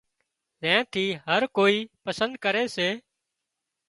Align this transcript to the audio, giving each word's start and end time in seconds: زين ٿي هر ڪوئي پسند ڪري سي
زين 0.61 0.79
ٿي 0.93 1.05
هر 1.27 1.41
ڪوئي 1.57 1.77
پسند 2.05 2.33
ڪري 2.43 2.65
سي 2.75 2.89